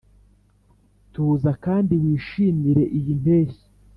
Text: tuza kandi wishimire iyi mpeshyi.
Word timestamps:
tuza 1.13 1.51
kandi 1.65 1.93
wishimire 2.03 2.83
iyi 2.97 3.13
mpeshyi. 3.21 3.65